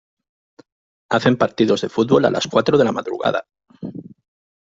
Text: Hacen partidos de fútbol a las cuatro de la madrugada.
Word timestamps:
Hacen 1.11 1.35
partidos 1.37 1.81
de 1.81 1.87
fútbol 1.95 2.25
a 2.25 2.31
las 2.31 2.47
cuatro 2.47 2.75
de 2.75 2.83
la 2.85 2.91
madrugada. 2.91 3.45